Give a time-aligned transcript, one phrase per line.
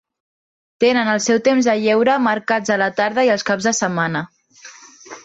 [0.83, 4.23] Tenen el seu temps de lleure marcats a la tarda i als caps de setmana.